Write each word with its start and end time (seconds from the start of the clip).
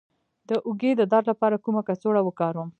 د 0.49 0.51
اوږې 0.67 0.91
د 0.97 1.01
درد 1.11 1.25
لپاره 1.31 1.61
کومه 1.65 1.81
کڅوړه 1.87 2.21
وکاروم؟ 2.23 2.69